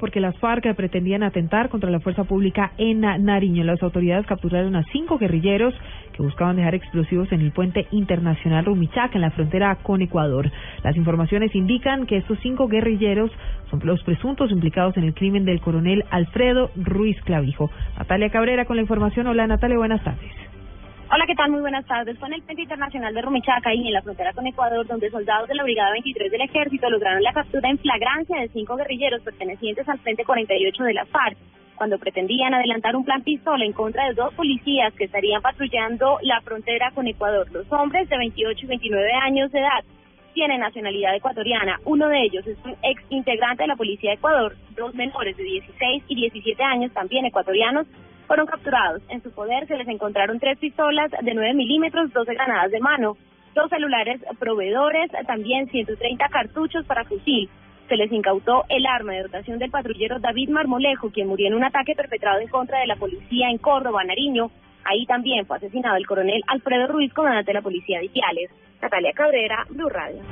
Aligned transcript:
porque 0.00 0.20
las 0.20 0.36
FARC 0.38 0.74
pretendían 0.74 1.22
atentar 1.22 1.68
contra 1.68 1.90
la 1.90 2.00
fuerza 2.00 2.24
pública 2.24 2.72
en 2.78 3.02
Nariño. 3.02 3.62
Las 3.62 3.82
autoridades 3.82 4.26
capturaron 4.26 4.74
a 4.74 4.84
cinco 4.90 5.18
guerrilleros 5.18 5.74
que 6.12 6.22
buscaban 6.22 6.56
dejar 6.56 6.74
explosivos 6.74 7.30
en 7.30 7.40
el 7.40 7.52
puente 7.52 7.86
internacional 7.90 8.64
Rumichaca, 8.64 9.14
en 9.14 9.20
la 9.20 9.30
frontera 9.30 9.76
con 9.76 10.00
Ecuador. 10.00 10.50
Las 10.82 10.96
informaciones 10.96 11.54
indican 11.54 12.06
que 12.06 12.16
estos 12.16 12.38
cinco 12.42 12.68
guerrilleros 12.68 13.30
son 13.70 13.80
los 13.84 14.02
presuntos 14.02 14.50
implicados 14.50 14.96
en 14.96 15.04
el 15.04 15.14
crimen 15.14 15.44
del 15.44 15.60
coronel 15.60 16.04
Alfredo 16.10 16.70
Ruiz 16.74 17.20
Clavijo. 17.22 17.70
Natalia 17.98 18.30
Cabrera 18.30 18.64
con 18.64 18.76
la 18.76 18.82
información. 18.82 19.26
Hola 19.26 19.46
Natalia, 19.46 19.76
buenas 19.76 20.02
tardes. 20.02 20.32
Hola, 21.14 21.26
¿qué 21.26 21.34
tal? 21.34 21.50
Muy 21.50 21.60
buenas 21.60 21.84
tardes. 21.84 22.18
Fue 22.18 22.26
en 22.28 22.34
el 22.36 22.42
Puente 22.42 22.62
Internacional 22.62 23.12
de 23.12 23.20
Rumichaca 23.20 23.74
y 23.74 23.86
en 23.86 23.92
la 23.92 24.00
frontera 24.00 24.32
con 24.32 24.46
Ecuador, 24.46 24.86
donde 24.86 25.10
soldados 25.10 25.46
de 25.46 25.54
la 25.54 25.62
Brigada 25.62 25.92
23 25.92 26.32
del 26.32 26.40
Ejército 26.40 26.88
lograron 26.88 27.22
la 27.22 27.34
captura 27.34 27.68
en 27.68 27.76
flagrancia 27.76 28.40
de 28.40 28.48
cinco 28.48 28.76
guerrilleros 28.76 29.20
pertenecientes 29.20 29.86
al 29.90 29.98
Frente 29.98 30.24
48 30.24 30.84
de 30.84 30.94
la 30.94 31.04
FARC, 31.04 31.36
cuando 31.74 31.98
pretendían 31.98 32.54
adelantar 32.54 32.96
un 32.96 33.04
plan 33.04 33.20
pistola 33.20 33.62
en 33.62 33.74
contra 33.74 34.06
de 34.06 34.14
dos 34.14 34.32
policías 34.32 34.94
que 34.94 35.04
estarían 35.04 35.42
patrullando 35.42 36.18
la 36.22 36.40
frontera 36.40 36.92
con 36.94 37.06
Ecuador. 37.06 37.46
Los 37.52 37.70
hombres 37.70 38.08
de 38.08 38.16
28 38.16 38.64
y 38.64 38.68
29 38.68 39.12
años 39.12 39.52
de 39.52 39.58
edad 39.58 39.84
tienen 40.32 40.60
nacionalidad 40.60 41.14
ecuatoriana. 41.14 41.78
Uno 41.84 42.08
de 42.08 42.22
ellos 42.22 42.46
es 42.46 42.56
un 42.64 42.74
ex 42.82 43.02
integrante 43.10 43.64
de 43.64 43.68
la 43.68 43.76
Policía 43.76 44.12
de 44.12 44.16
Ecuador. 44.16 44.56
Dos 44.74 44.94
menores 44.94 45.36
de 45.36 45.42
16 45.42 46.04
y 46.08 46.14
17 46.14 46.62
años, 46.62 46.90
también 46.94 47.26
ecuatorianos, 47.26 47.86
fueron 48.32 48.46
capturados. 48.46 49.02
En 49.10 49.22
su 49.22 49.30
poder 49.30 49.66
se 49.66 49.76
les 49.76 49.86
encontraron 49.88 50.40
tres 50.40 50.58
pistolas 50.58 51.10
de 51.10 51.34
9 51.34 51.52
milímetros, 51.52 52.10
12 52.14 52.32
granadas 52.32 52.70
de 52.70 52.80
mano, 52.80 53.18
dos 53.54 53.68
celulares 53.68 54.22
proveedores, 54.38 55.10
también 55.26 55.68
130 55.68 56.28
cartuchos 56.30 56.86
para 56.86 57.04
fusil. 57.04 57.50
Se 57.90 57.96
les 57.98 58.10
incautó 58.10 58.64
el 58.70 58.86
arma 58.86 59.12
de 59.12 59.24
dotación 59.24 59.58
del 59.58 59.70
patrullero 59.70 60.18
David 60.18 60.48
Marmolejo, 60.48 61.10
quien 61.10 61.28
murió 61.28 61.48
en 61.48 61.56
un 61.56 61.64
ataque 61.64 61.94
perpetrado 61.94 62.40
en 62.40 62.48
contra 62.48 62.78
de 62.78 62.86
la 62.86 62.96
policía 62.96 63.50
en 63.50 63.58
Córdoba, 63.58 64.02
Nariño. 64.02 64.50
Ahí 64.82 65.04
también 65.04 65.44
fue 65.44 65.58
asesinado 65.58 65.96
el 65.96 66.06
coronel 66.06 66.40
Alfredo 66.46 66.86
Ruiz, 66.86 67.12
comandante 67.12 67.50
de 67.50 67.58
la 67.58 67.62
policía 67.62 67.98
de 67.98 68.06
Ipiales. 68.06 68.50
Natalia 68.80 69.12
Cabrera, 69.12 69.66
Blue 69.68 69.90
Radio. 69.90 70.22